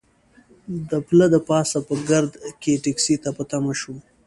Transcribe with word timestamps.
د 0.89 0.91
پله 1.07 1.25
د 1.33 1.35
پاسه 1.49 1.77
په 1.87 1.95
ګرد 2.09 2.31
کې 2.61 2.73
ټکسي 2.83 3.15
ته 3.23 3.29
په 3.37 3.43
تمه 3.51 3.73
شوو. 3.79 3.95